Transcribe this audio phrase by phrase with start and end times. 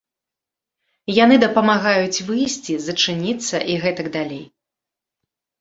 [1.23, 4.43] Яны дапамагаюць выйсці, зачыніцца і гэтак далей.